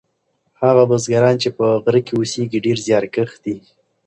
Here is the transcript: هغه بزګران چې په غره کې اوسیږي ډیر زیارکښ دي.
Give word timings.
هغه 0.61 0.83
بزګران 0.89 1.35
چې 1.43 1.49
په 1.57 1.65
غره 1.83 2.01
کې 2.05 2.13
اوسیږي 2.17 2.59
ډیر 2.65 2.77
زیارکښ 2.85 3.31
دي. 3.43 3.57